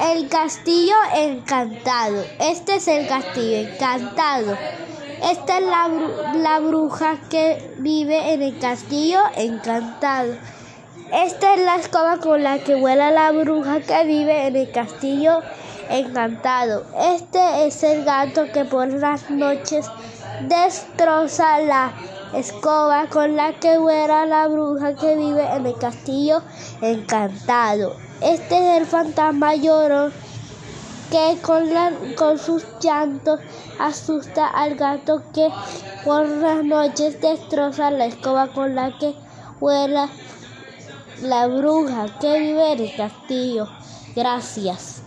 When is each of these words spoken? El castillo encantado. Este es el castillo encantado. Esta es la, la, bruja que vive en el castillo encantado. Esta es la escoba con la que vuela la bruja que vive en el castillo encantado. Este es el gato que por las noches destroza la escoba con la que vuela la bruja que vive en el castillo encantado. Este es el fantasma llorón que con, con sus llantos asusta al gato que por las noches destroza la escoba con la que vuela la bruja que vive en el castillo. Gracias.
El 0.00 0.28
castillo 0.28 0.94
encantado. 1.14 2.22
Este 2.38 2.76
es 2.76 2.88
el 2.88 3.08
castillo 3.08 3.68
encantado. 3.68 4.56
Esta 5.22 5.58
es 5.58 5.64
la, 5.64 5.88
la, 6.34 6.60
bruja 6.60 7.16
que 7.30 7.74
vive 7.78 8.34
en 8.34 8.42
el 8.42 8.58
castillo 8.58 9.20
encantado. 9.36 10.34
Esta 11.12 11.54
es 11.54 11.60
la 11.64 11.76
escoba 11.76 12.18
con 12.18 12.42
la 12.42 12.58
que 12.58 12.74
vuela 12.74 13.10
la 13.10 13.30
bruja 13.32 13.80
que 13.80 14.04
vive 14.04 14.46
en 14.46 14.56
el 14.56 14.70
castillo 14.70 15.40
encantado. 15.88 16.84
Este 17.14 17.66
es 17.66 17.82
el 17.82 18.04
gato 18.04 18.52
que 18.52 18.66
por 18.66 18.92
las 18.92 19.30
noches 19.30 19.86
destroza 20.42 21.60
la 21.60 21.92
escoba 22.34 23.06
con 23.08 23.36
la 23.36 23.54
que 23.54 23.78
vuela 23.78 24.26
la 24.26 24.48
bruja 24.48 24.94
que 24.94 25.16
vive 25.16 25.44
en 25.54 25.66
el 25.66 25.76
castillo 25.78 26.42
encantado. 26.80 27.96
Este 28.20 28.58
es 28.58 28.80
el 28.80 28.86
fantasma 28.86 29.54
llorón 29.54 30.12
que 31.10 31.38
con, 31.40 31.68
con 32.16 32.38
sus 32.38 32.64
llantos 32.80 33.40
asusta 33.78 34.46
al 34.46 34.74
gato 34.74 35.22
que 35.32 35.48
por 36.04 36.26
las 36.26 36.64
noches 36.64 37.20
destroza 37.20 37.90
la 37.90 38.06
escoba 38.06 38.48
con 38.48 38.74
la 38.74 38.96
que 38.98 39.14
vuela 39.60 40.08
la 41.22 41.46
bruja 41.46 42.18
que 42.20 42.38
vive 42.38 42.72
en 42.72 42.80
el 42.80 42.96
castillo. 42.96 43.68
Gracias. 44.14 45.05